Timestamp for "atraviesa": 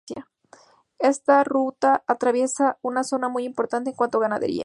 2.05-2.77